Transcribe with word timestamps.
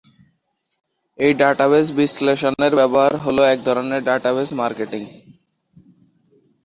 এই 1.19 1.31
ডাটাবেস 1.33 1.85
বিশ্লেষণের 1.99 2.73
ব্যবহার 2.79 3.13
হল 3.17 3.37
এক 3.53 3.59
ধরনের 3.67 4.01
ডাটাবেস 4.03 4.49
মার্কেটিং। 4.53 5.01